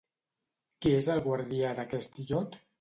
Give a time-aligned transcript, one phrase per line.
[0.85, 2.63] Qui és el guardià d'aquest illot?